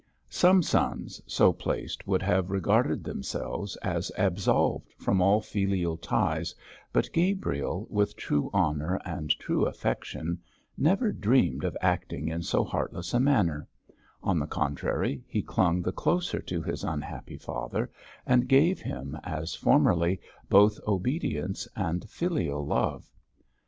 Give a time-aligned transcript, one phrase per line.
[0.31, 6.55] Some sons so placed would have regarded themselves as absolved from all filial ties,
[6.91, 10.39] but Gabriel, with true honour and true affection,
[10.75, 13.67] never dreamed of acting in so heartless a manner;
[14.23, 17.91] on the contrary, he clung the closer to his unhappy father,
[18.25, 23.07] and gave him, as formerly, both obedience and filial love.